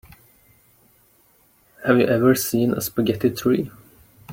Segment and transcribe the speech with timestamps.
[1.85, 3.69] Have you ever seen a spaghetti tree?